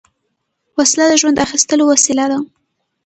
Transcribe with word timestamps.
وسله 0.77 1.05
د 1.09 1.13
ژوند 1.21 1.41
اخیستو 1.45 1.83
وسیله 1.91 2.25
ده 2.31 2.37